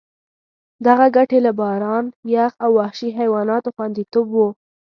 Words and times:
دغه 0.85 1.05
ګټې 1.15 1.39
له 1.45 1.51
باران، 1.59 2.05
یخ 2.35 2.51
او 2.63 2.69
وحشي 2.79 3.09
حیواناتو 3.19 3.73
خوندیتوب 3.75 4.27
وو. 4.31 4.47